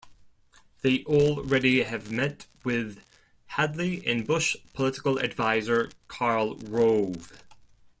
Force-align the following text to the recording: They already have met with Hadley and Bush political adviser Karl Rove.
They 0.81 1.03
already 1.03 1.83
have 1.83 2.09
met 2.11 2.47
with 2.63 3.03
Hadley 3.49 4.03
and 4.07 4.25
Bush 4.25 4.55
political 4.73 5.19
adviser 5.19 5.91
Karl 6.07 6.55
Rove. 6.55 7.43